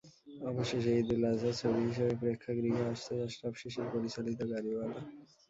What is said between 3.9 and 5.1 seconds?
পরিচালিত গাড়িওয়ালা।